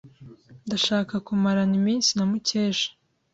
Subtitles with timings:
[0.65, 2.89] Ndashaka kumarana iminsi na Mukesha.